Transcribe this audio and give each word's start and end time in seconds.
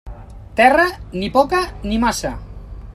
Terra, 0.59 0.87
ni 1.21 1.29
poca 1.37 1.61
ni 1.91 2.03
massa. 2.07 2.35